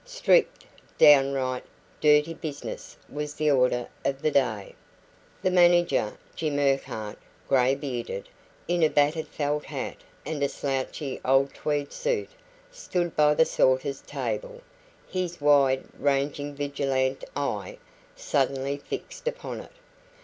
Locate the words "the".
3.35-3.51, 4.23-4.31, 5.43-5.51, 13.35-13.45